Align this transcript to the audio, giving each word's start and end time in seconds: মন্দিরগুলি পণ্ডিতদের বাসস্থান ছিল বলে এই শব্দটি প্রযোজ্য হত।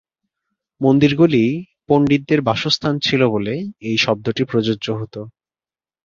মন্দিরগুলি 0.81 1.43
পণ্ডিতদের 1.87 2.39
বাসস্থান 2.41 2.95
ছিল 2.99 3.21
বলে 3.27 3.53
এই 3.81 3.97
শব্দটি 3.97 4.43
প্রযোজ্য 4.43 4.87
হত। 4.91 5.15